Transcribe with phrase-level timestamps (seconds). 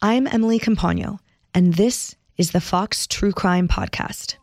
[0.00, 1.18] I'm Emily Compagno,
[1.54, 4.36] and this is the Fox True Crime Podcast.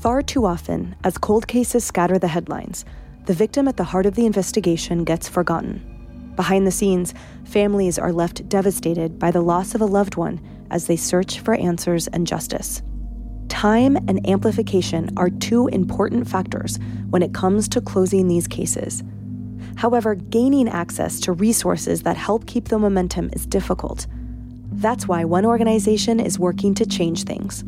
[0.00, 2.84] Far too often, as cold cases scatter the headlines,
[3.26, 6.32] the victim at the heart of the investigation gets forgotten.
[6.36, 10.86] Behind the scenes, families are left devastated by the loss of a loved one as
[10.86, 12.80] they search for answers and justice.
[13.64, 16.78] Time and amplification are two important factors
[17.08, 19.02] when it comes to closing these cases.
[19.76, 24.06] However, gaining access to resources that help keep the momentum is difficult.
[24.70, 27.64] That's why one organization is working to change things.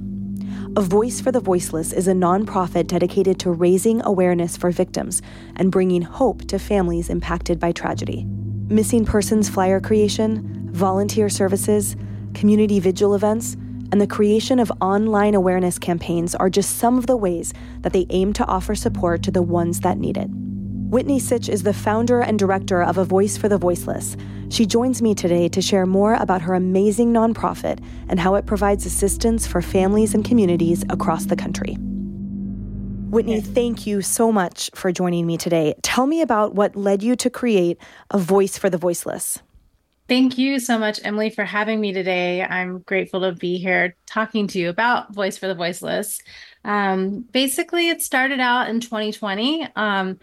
[0.76, 5.22] A Voice for the Voiceless is a nonprofit dedicated to raising awareness for victims
[5.54, 8.26] and bringing hope to families impacted by tragedy.
[8.68, 11.96] Missing persons flyer creation, volunteer services,
[12.34, 13.56] community vigil events,
[13.92, 18.06] and the creation of online awareness campaigns are just some of the ways that they
[18.10, 20.28] aim to offer support to the ones that need it.
[20.28, 24.16] Whitney Sich is the founder and director of A Voice for the Voiceless.
[24.50, 28.86] She joins me today to share more about her amazing nonprofit and how it provides
[28.86, 31.76] assistance for families and communities across the country.
[33.10, 35.74] Whitney, thank you so much for joining me today.
[35.82, 37.78] Tell me about what led you to create
[38.10, 39.40] A Voice for the Voiceless.
[40.08, 42.40] Thank you so much, Emily, for having me today.
[42.40, 46.20] I'm grateful to be here talking to you about Voice for the Voiceless.
[46.64, 49.66] Um, basically, it started out in 2020.
[49.74, 50.20] Um,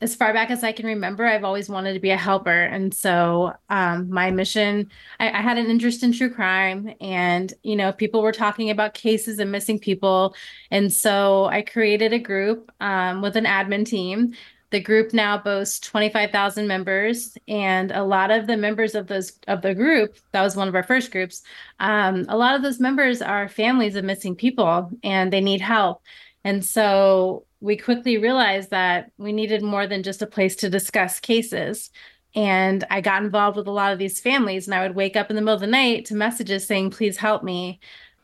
[0.00, 2.62] as far back as I can remember, I've always wanted to be a helper.
[2.62, 7.74] And so um, my mission, I, I, had an interest in true crime and, you
[7.74, 10.36] know, people were talking about cases and missing people.
[10.70, 14.34] And so I created a group um, with an admin team.
[14.70, 19.62] The group now boasts 25,000 members and a lot of the members of those of
[19.62, 21.42] the group, that was one of our first groups.
[21.80, 26.02] Um, a lot of those members are families of missing people and they need help.
[26.44, 31.18] And so we quickly realized that we needed more than just a place to discuss
[31.18, 31.90] cases.
[32.34, 35.30] And I got involved with a lot of these families, and I would wake up
[35.30, 37.80] in the middle of the night to messages saying, please help me.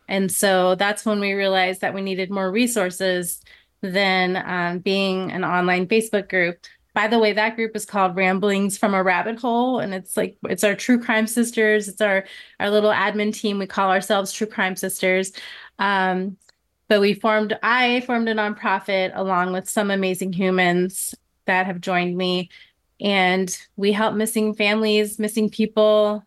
[0.09, 3.41] And so that's when we realized that we needed more resources
[3.91, 6.59] than um, being an online Facebook group.
[6.95, 10.37] By the way, that group is called Ramblings from a Rabbit Hole, and it's like
[10.45, 11.89] it's our true crime sisters.
[11.89, 12.25] It's our
[12.61, 13.59] our little admin team.
[13.59, 15.33] We call ourselves True Crime Sisters.
[15.78, 16.37] Um,
[16.89, 21.15] but we formed, I formed a nonprofit along with some amazing humans
[21.47, 22.50] that have joined me.
[23.00, 26.25] And we help missing families, missing people.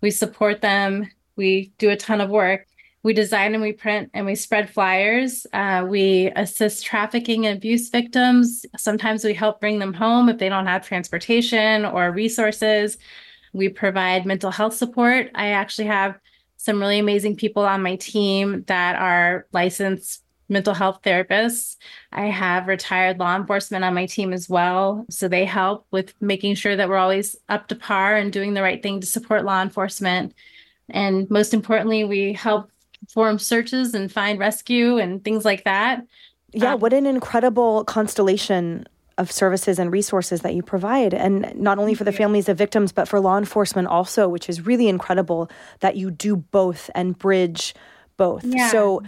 [0.00, 1.10] We support them.
[1.36, 2.66] We do a ton of work.
[3.04, 5.46] We design and we print and we spread flyers.
[5.52, 8.64] Uh, we assist trafficking and abuse victims.
[8.78, 12.96] Sometimes we help bring them home if they don't have transportation or resources.
[13.52, 15.30] We provide mental health support.
[15.34, 16.18] I actually have
[16.56, 21.76] some really amazing people on my team that are licensed mental health therapists.
[22.12, 25.04] I have retired law enforcement on my team as well.
[25.10, 28.62] So they help with making sure that we're always up to par and doing the
[28.62, 30.32] right thing to support law enforcement.
[30.88, 32.70] And most importantly, we help
[33.06, 36.04] perform searches and find rescue and things like that.
[36.52, 38.86] Yeah, um, what an incredible constellation
[39.18, 42.90] of services and resources that you provide and not only for the families of victims
[42.90, 45.48] but for law enforcement also which is really incredible
[45.80, 47.74] that you do both and bridge
[48.16, 48.68] both yeah.
[48.70, 49.00] so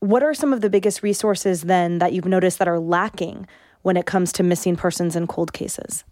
[0.00, 3.46] what are some of the biggest resources then that you've noticed that are lacking
[3.82, 6.02] when it comes to missing persons and cold cases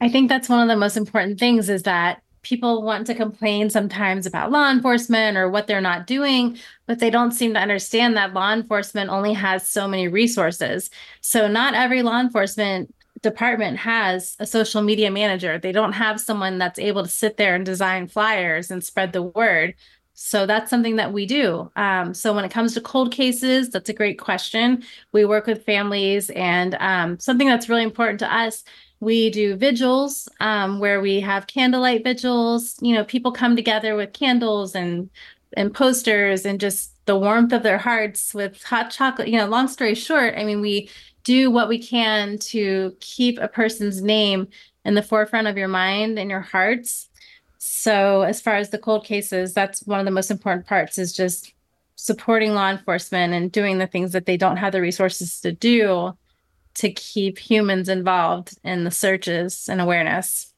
[0.00, 3.70] i think that's one of the most important things is that people want to complain
[3.70, 8.16] sometimes about law enforcement or what they're not doing, but they don't seem to understand
[8.16, 10.90] that law enforcement only has so many resources.
[11.20, 15.58] So, not every law enforcement department has a social media manager.
[15.58, 19.22] They don't have someone that's able to sit there and design flyers and spread the
[19.22, 19.74] word.
[20.14, 21.70] So that's something that we do.
[21.76, 24.84] Um, so when it comes to cold cases, that's a great question.
[25.12, 28.62] We work with families, and um, something that's really important to us
[29.00, 32.76] we do vigils um, where we have candlelight vigils.
[32.80, 35.10] You know, people come together with candles and
[35.56, 39.28] and posters and just the warmth of their hearts with hot chocolate.
[39.28, 40.88] You know, long story short, I mean, we
[41.24, 44.48] do what we can to keep a person's name
[44.84, 47.08] in the forefront of your mind and your hearts.
[47.58, 51.12] So, as far as the cold cases, that's one of the most important parts is
[51.12, 51.52] just
[51.96, 56.14] supporting law enforcement and doing the things that they don't have the resources to do
[56.80, 60.52] to keep humans involved in the searches and awareness.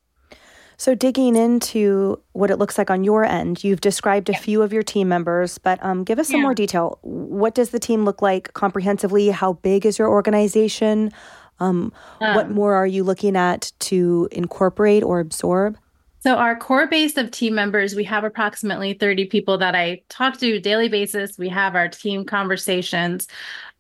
[0.76, 4.72] So, digging into what it looks like on your end, you've described a few of
[4.72, 6.42] your team members, but um, give us some yeah.
[6.42, 6.98] more detail.
[7.02, 9.28] What does the team look like comprehensively?
[9.28, 11.12] How big is your organization?
[11.60, 15.76] Um, um, what more are you looking at to incorporate or absorb?
[16.22, 20.38] So, our core base of team members, we have approximately 30 people that I talk
[20.38, 21.36] to daily basis.
[21.36, 23.26] We have our team conversations.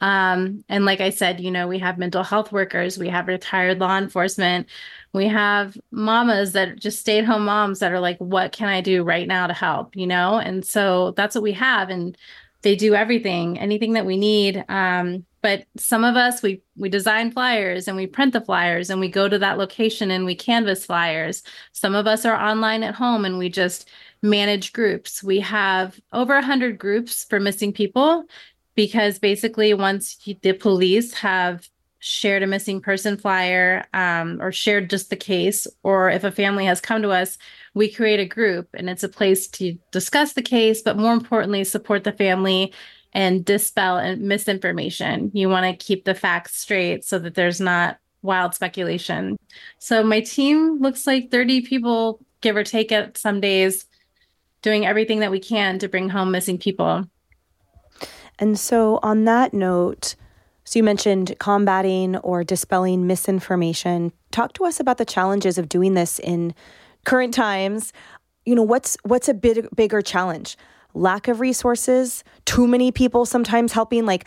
[0.00, 3.78] Um, and like I said, you know, we have mental health workers, we have retired
[3.78, 4.66] law enforcement,
[5.12, 8.80] we have mamas that just stay at home moms that are like, what can I
[8.80, 9.94] do right now to help?
[9.94, 11.90] You know, and so that's what we have.
[11.90, 12.18] And
[12.62, 14.64] they do everything, anything that we need.
[14.68, 19.00] Um, but some of us we we design flyers and we print the flyers and
[19.00, 21.42] we go to that location and we canvas flyers.
[21.72, 23.88] Some of us are online at home and we just
[24.22, 25.22] manage groups.
[25.22, 28.24] We have over 100 groups for missing people
[28.74, 31.68] because basically once the police have
[31.98, 36.64] shared a missing person flyer um, or shared just the case or if a family
[36.64, 37.38] has come to us
[37.74, 41.62] we create a group and it's a place to discuss the case but more importantly
[41.62, 42.72] support the family
[43.12, 45.30] and dispel misinformation.
[45.34, 49.36] You want to keep the facts straight so that there's not wild speculation.
[49.78, 53.84] So my team looks like 30 people, give or take it some days,
[54.62, 57.04] doing everything that we can to bring home missing people.
[58.38, 60.14] And so on that note,
[60.64, 64.12] so you mentioned combating or dispelling misinformation.
[64.30, 66.54] Talk to us about the challenges of doing this in
[67.04, 67.92] current times.
[68.46, 70.56] You know, what's what's a big, bigger challenge?
[70.94, 74.26] Lack of resources, too many people sometimes helping like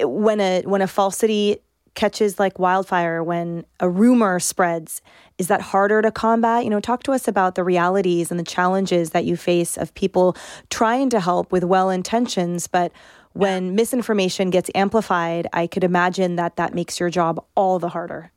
[0.00, 1.58] when a when a falsity
[1.96, 5.02] catches like wildfire when a rumor spreads
[5.38, 6.62] is that harder to combat?
[6.62, 9.92] You know talk to us about the realities and the challenges that you face of
[9.94, 10.36] people
[10.70, 12.92] trying to help with well intentions but
[13.32, 18.30] when misinformation gets amplified i could imagine that that makes your job all the harder.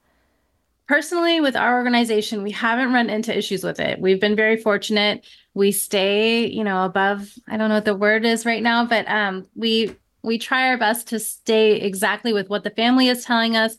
[0.87, 3.99] Personally with our organization we haven't run into issues with it.
[3.99, 5.25] We've been very fortunate
[5.59, 9.05] we stay you know above i don't know what the word is right now but
[9.09, 13.57] um we we try our best to stay exactly with what the family is telling
[13.57, 13.75] us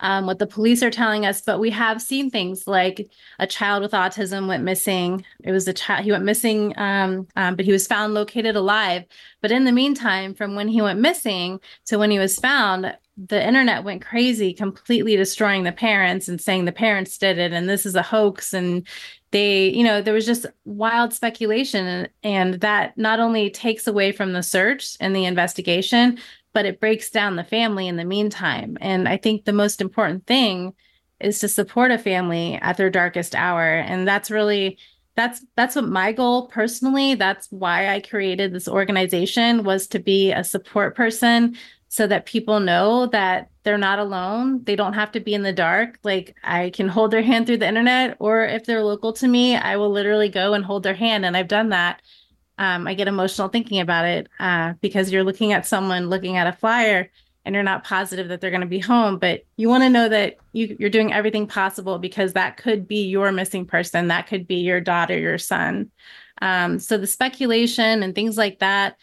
[0.00, 3.82] um, what the police are telling us but we have seen things like a child
[3.82, 7.72] with autism went missing it was a child he went missing um, um, but he
[7.72, 9.04] was found located alive
[9.40, 12.94] but in the meantime from when he went missing to when he was found
[13.28, 17.68] the internet went crazy, completely destroying the parents and saying the parents did it and
[17.68, 18.54] this is a hoax.
[18.54, 18.86] And
[19.30, 21.86] they, you know, there was just wild speculation.
[21.86, 26.18] And, and that not only takes away from the search and the investigation,
[26.52, 28.76] but it breaks down the family in the meantime.
[28.80, 30.74] And I think the most important thing
[31.20, 33.74] is to support a family at their darkest hour.
[33.74, 34.78] And that's really
[35.16, 40.30] that's that's what my goal personally that's why i created this organization was to be
[40.30, 41.56] a support person
[41.90, 44.62] so that people know that they're not alone.
[44.62, 45.98] They don't have to be in the dark.
[46.04, 49.56] Like I can hold their hand through the internet, or if they're local to me,
[49.56, 51.26] I will literally go and hold their hand.
[51.26, 52.00] And I've done that.
[52.60, 56.46] Um, I get emotional thinking about it uh, because you're looking at someone looking at
[56.46, 57.10] a flyer
[57.46, 60.10] and you're not positive that they're going to be home, but you want to know
[60.10, 64.08] that you, you're doing everything possible because that could be your missing person.
[64.08, 65.90] That could be your daughter, your son.
[66.42, 68.96] Um, so the speculation and things like that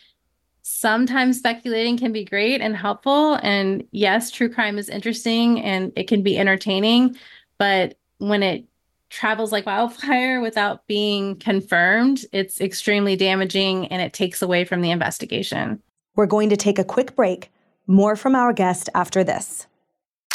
[0.62, 3.40] sometimes speculating can be great and helpful.
[3.42, 7.18] And yes, true crime is interesting and it can be entertaining.
[7.58, 8.66] But when it
[9.10, 14.92] travels like wildfire without being confirmed, it's extremely damaging and it takes away from the
[14.92, 15.82] investigation.
[16.16, 17.52] We're going to take a quick break.
[17.86, 19.68] More from our guest after this.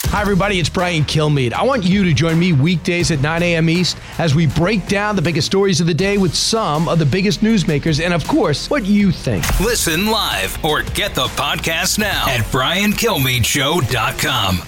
[0.07, 1.55] Hi, everybody, it's Brian Kilmeade.
[1.55, 3.71] I want you to join me weekdays at 9 a.m.
[3.71, 7.07] East as we break down the biggest stories of the day with some of the
[7.07, 9.43] biggest newsmakers and, of course, what you think.
[9.61, 14.63] Listen live or get the podcast now at briankilmeadshow.com.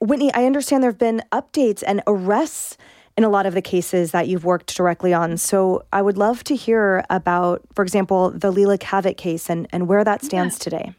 [0.00, 2.78] Whitney, I understand there have been updates and arrests
[3.16, 5.36] in a lot of the cases that you've worked directly on.
[5.36, 9.88] So I would love to hear about, for example, the Leila Cavett case and, and
[9.88, 10.64] where that stands yeah.
[10.64, 10.94] today.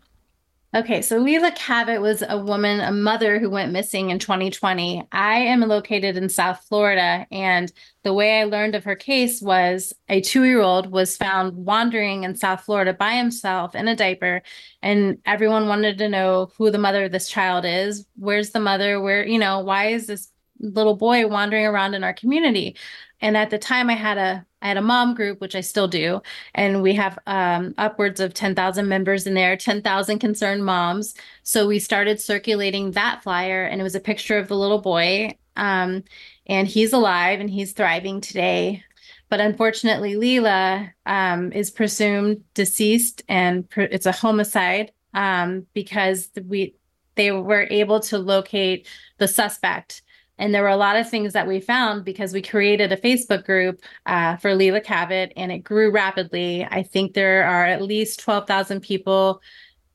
[0.76, 5.08] Okay, so Leila Cavett was a woman, a mother who went missing in 2020.
[5.12, 9.94] I am located in South Florida, and the way I learned of her case was
[10.10, 14.42] a two year old was found wandering in South Florida by himself in a diaper,
[14.82, 18.08] and everyone wanted to know who the mother of this child is.
[18.16, 19.00] Where's the mother?
[19.00, 20.32] Where, you know, why is this
[20.64, 22.76] little boy wandering around in our community?
[23.22, 25.90] And at the time, I had a I had a mom group, which I still
[25.90, 26.22] do,
[26.56, 31.16] and we have um, upwards of 10,000 members in there, 10,000 concerned moms.
[31.44, 35.38] So we started circulating that flyer, and it was a picture of the little boy.
[35.58, 36.04] Um,
[36.48, 38.84] and he's alive and he's thriving today.
[39.30, 46.76] But unfortunately, Leila um, is presumed deceased, and it's a homicide um, because we
[47.16, 50.03] they were able to locate the suspect.
[50.40, 53.46] And there were a lot of things that we found because we created a Facebook
[53.46, 56.66] group uh, for Leila Cavett, and it grew rapidly.
[56.70, 59.42] I think there are at least twelve thousand people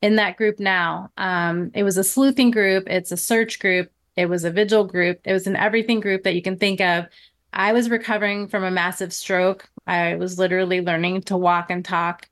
[0.00, 1.10] in that group now.
[1.18, 5.20] Um, it was a sleuthing group, it's a search group, it was a vigil group,
[5.24, 7.06] it was an everything group that you can think of.
[7.52, 9.68] I was recovering from a massive stroke.
[9.86, 12.28] I was literally learning to walk and talk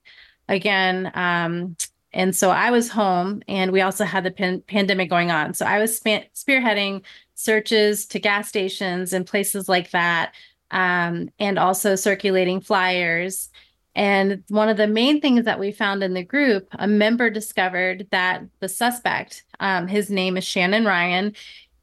[0.49, 1.11] again.
[1.15, 1.77] Um,
[2.13, 5.55] and so I was home, and we also had the pan- pandemic going on.
[5.55, 7.03] So I was spe- spearheading
[7.37, 10.35] searches to gas stations and places like that,
[10.73, 13.51] um, and also circulating flyers.
[13.95, 18.09] And one of the main things that we found in the group, a member discovered
[18.11, 21.35] that the suspect, um, his name is Shannon Ryan,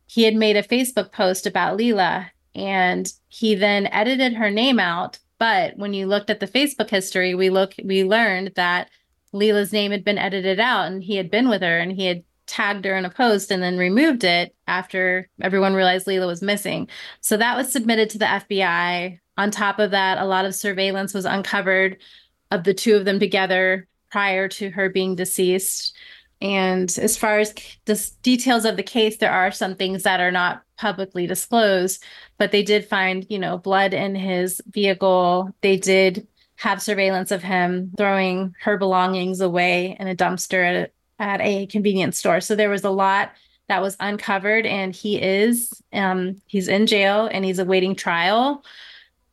[0.05, 5.17] he had made a Facebook post about Leila and he then edited her name out.
[5.39, 8.89] But when you looked at the Facebook history, we look we learned that
[9.31, 12.23] Leila's name had been edited out and he had been with her and he had
[12.47, 16.87] tagged her in a post and then removed it after everyone realized Leila was missing.
[17.21, 19.19] So that was submitted to the FBI.
[19.37, 21.97] On top of that, a lot of surveillance was uncovered
[22.51, 25.95] of the two of them together prior to her being deceased.
[26.41, 27.53] And as far as
[27.85, 32.03] the details of the case, there are some things that are not publicly disclosed,
[32.37, 35.49] but they did find, you know, blood in his vehicle.
[35.61, 40.91] They did have surveillance of him throwing her belongings away in a dumpster at
[41.23, 42.41] at a convenience store.
[42.41, 43.31] So there was a lot
[43.69, 48.63] that was uncovered, and he is um, he's in jail and he's awaiting trial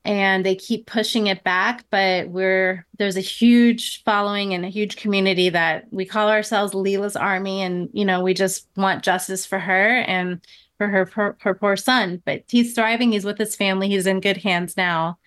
[0.05, 4.97] and they keep pushing it back but we're there's a huge following and a huge
[4.97, 9.59] community that we call ourselves Leila's army and you know we just want justice for
[9.59, 10.41] her and
[10.79, 12.23] for her her, her poor son.
[12.25, 15.19] But he's thriving he's with his family he's in good hands now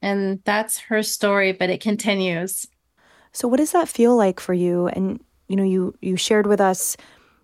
[0.00, 2.66] and that's her story but it continues.
[3.32, 4.88] So what does that feel like for you?
[4.88, 6.96] And you know you you shared with us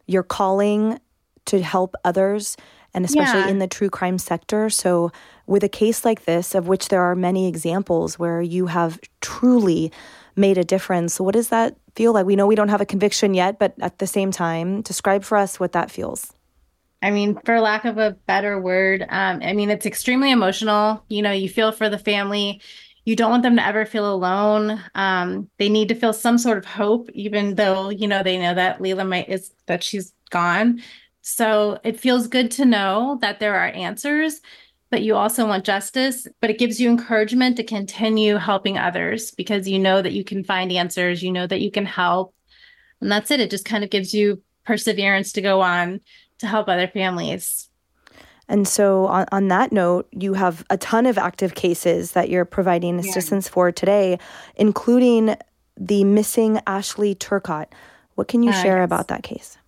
[0.07, 0.99] your calling
[1.47, 2.57] to help others
[2.95, 3.49] and especially yeah.
[3.49, 4.71] in the true crime sector.
[4.71, 5.13] So,
[5.47, 9.93] with a case like this, of which there are many examples where you have truly
[10.37, 12.27] made a difference, so what does that feel like?
[12.27, 15.37] We know we don't have a conviction yet, but at the same time, describe for
[15.37, 16.33] us what that feels.
[17.01, 21.05] I mean, for lack of a better word, um, I mean, it's extremely emotional.
[21.09, 22.61] You know, you feel for the family.
[23.09, 24.85] You don't want them to ever feel alone.
[24.95, 28.53] Um, they need to feel some sort of hope, even though you know they know
[28.53, 30.83] that Leila might is that she's gone.
[31.23, 34.43] So it feels good to know that there are answers,
[34.91, 36.29] but you also want justice.
[36.43, 40.45] But it gives you encouragement to continue helping others because you know that you can
[40.45, 42.35] find answers, you know that you can help.
[43.01, 43.41] And that's it.
[43.41, 46.03] It just kind of gives you perseverance to go on
[46.41, 47.71] to help other families.
[48.49, 52.47] And so, on, on that note, you have a ton of active cases that you're
[52.47, 53.53] providing assistance yeah.
[53.53, 54.19] for today,
[54.57, 55.37] including
[55.77, 57.69] the missing Ashley Turcotte.
[58.15, 58.85] What can you uh, share yes.
[58.85, 59.59] about that case?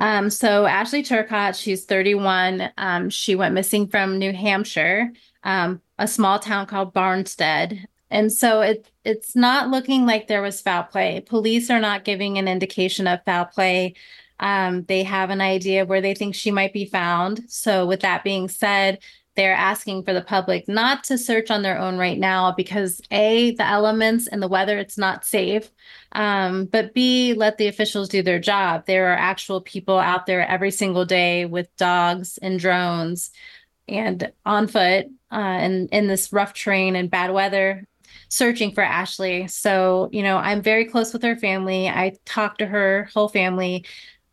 [0.00, 2.70] Um, so Ashley Turcotte, she's 31.
[2.76, 7.84] Um, she went missing from New Hampshire, um, a small town called Barnstead.
[8.10, 11.20] And so it it's not looking like there was foul play.
[11.20, 13.94] Police are not giving an indication of foul play.
[14.40, 17.42] Um, they have an idea where they think she might be found.
[17.48, 18.98] So with that being said,
[19.38, 23.54] they're asking for the public not to search on their own right now because a
[23.54, 25.70] the elements and the weather it's not safe.
[26.10, 28.86] Um, but b let the officials do their job.
[28.86, 33.30] There are actual people out there every single day with dogs and drones
[33.86, 37.86] and on foot uh, and in this rough terrain and bad weather
[38.30, 39.46] searching for ashley.
[39.46, 41.88] So you know i'm very close with her family.
[41.88, 43.84] I talk to her whole family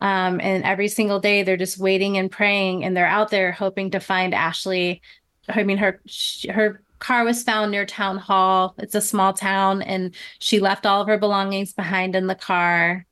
[0.01, 3.91] um, and every single day they're just waiting and praying and they're out there hoping
[3.91, 5.01] to find Ashley.
[5.49, 6.01] I mean, her
[6.49, 8.75] her car was found near town hall.
[8.79, 13.05] It's a small town, and she left all of her belongings behind in the car,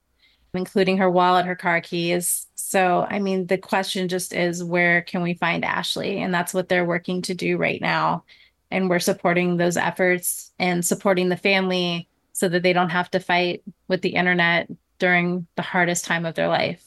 [0.53, 2.47] including her wallet, her car keys.
[2.55, 6.19] So, I mean, the question just is where can we find Ashley?
[6.19, 8.23] And that's what they're working to do right now.
[8.71, 13.19] And we're supporting those efforts and supporting the family so that they don't have to
[13.19, 14.67] fight with the internet
[15.03, 16.81] during the hardest time of their life.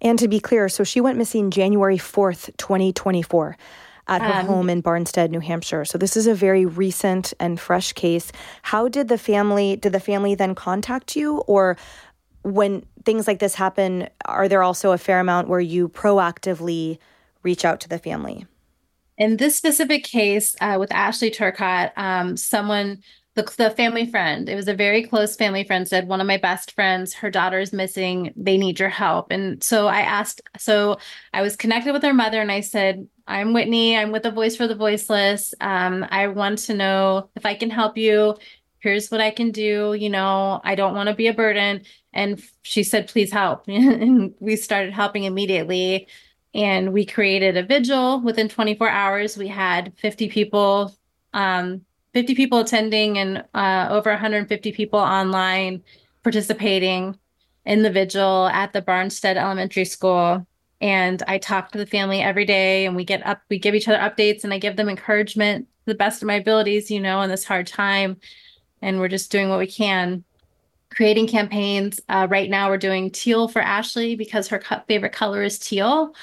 [0.00, 3.56] And to be clear, so she went missing January 4th, 2024
[4.06, 5.84] at her um, home in Barnstead, New Hampshire.
[5.84, 8.30] So this is a very recent and fresh case.
[8.62, 11.76] How did the family did the family then contact you or
[12.42, 16.98] when things like this happen, are there also a fair amount where you proactively
[17.42, 18.46] reach out to the family?
[19.18, 23.02] In this specific case uh, with Ashley Turcotte, um, someone
[23.40, 24.48] the, the family friend.
[24.48, 27.58] It was a very close family friend said, one of my best friends, her daughter
[27.58, 28.32] is missing.
[28.36, 29.30] They need your help.
[29.30, 30.98] And so I asked, so
[31.32, 33.96] I was connected with her mother and I said, I'm Whitney.
[33.96, 35.54] I'm with the Voice for the Voiceless.
[35.60, 38.36] Um, I want to know if I can help you.
[38.80, 39.94] Here's what I can do.
[39.94, 41.82] You know, I don't want to be a burden.
[42.12, 43.64] And she said, please help.
[43.68, 46.08] and we started helping immediately.
[46.52, 49.36] And we created a vigil within 24 hours.
[49.36, 50.94] We had 50 people
[51.32, 55.82] um, 50 people attending and uh, over 150 people online
[56.22, 57.16] participating
[57.64, 60.46] in the vigil at the Barnstead Elementary School.
[60.80, 63.86] And I talk to the family every day and we get up, we give each
[63.86, 67.20] other updates and I give them encouragement to the best of my abilities, you know,
[67.20, 68.16] in this hard time.
[68.82, 70.24] And we're just doing what we can,
[70.90, 72.00] creating campaigns.
[72.08, 76.14] Uh, right now, we're doing teal for Ashley because her favorite color is teal.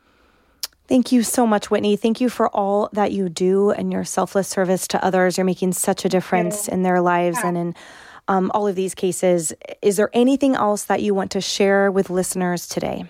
[0.87, 1.97] Thank you so much, Whitney.
[1.97, 5.39] Thank you for all that you do and your selfless service to others.
[5.39, 7.49] You're making such a difference in their lives yeah.
[7.49, 7.75] and in
[8.31, 9.53] um, all of these cases.
[9.83, 13.05] Is there anything else that you want to share with listeners today?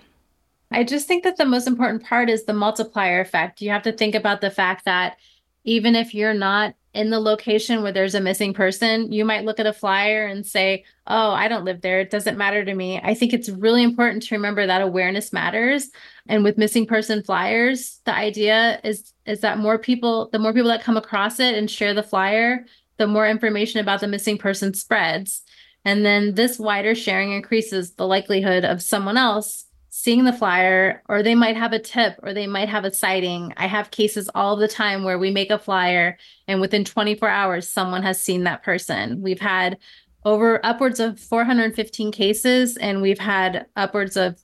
[0.72, 3.60] I just think that the most important part is the multiplier effect.
[3.60, 5.18] You have to think about the fact that
[5.64, 9.60] even if you're not in the location where there's a missing person, you might look
[9.60, 12.00] at a flyer and say, Oh, I don't live there.
[12.00, 12.98] It doesn't matter to me.
[13.02, 15.90] I think it's really important to remember that awareness matters.
[16.28, 20.70] And with missing person flyers, the idea is is that more people, the more people
[20.70, 22.64] that come across it and share the flyer,
[23.00, 25.42] the more information about the missing person spreads.
[25.86, 31.22] And then this wider sharing increases the likelihood of someone else seeing the flyer or
[31.22, 33.54] they might have a tip or they might have a sighting.
[33.56, 37.66] I have cases all the time where we make a flyer and within 24 hours
[37.66, 39.22] someone has seen that person.
[39.22, 39.78] We've had
[40.26, 44.38] over upwards of 415 cases and we've had upwards of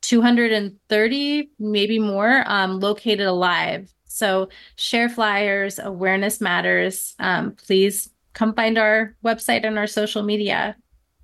[0.00, 3.92] 230 maybe more um, located alive.
[4.18, 7.14] So share flyers, awareness matters.
[7.20, 10.76] Um, please come find our website and our social media.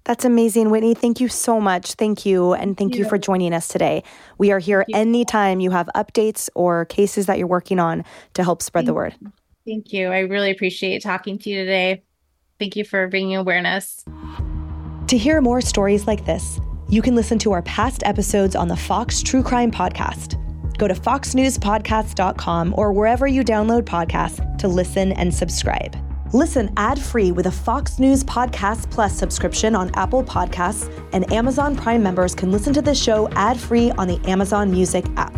[0.04, 0.94] That's amazing, Whitney.
[0.94, 1.94] Thank you so much.
[1.94, 2.52] Thank you.
[2.52, 3.04] And thank, thank you.
[3.04, 3.09] you.
[3.09, 4.04] for joining us today.
[4.38, 4.96] We are here you.
[4.96, 8.04] anytime you have updates or cases that you're working on
[8.35, 9.14] to help spread thank the word.
[9.66, 10.09] Thank you.
[10.09, 12.02] I really appreciate talking to you today.
[12.59, 14.04] Thank you for bringing awareness.
[15.09, 18.76] To hear more stories like this, you can listen to our past episodes on the
[18.76, 20.43] Fox True Crime Podcast.
[20.78, 25.96] Go to foxnewspodcast.com or wherever you download podcasts to listen and subscribe.
[26.32, 31.76] Listen ad free with a Fox News Podcast Plus subscription on Apple Podcasts, and Amazon
[31.76, 35.34] Prime members can listen to the show ad free on the Amazon Music app.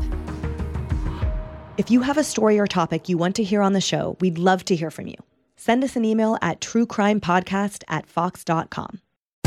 [1.76, 4.38] If you have a story or topic you want to hear on the show, we'd
[4.38, 5.16] love to hear from you.
[5.56, 9.00] Send us an email at truecrimepodcast at fox.com.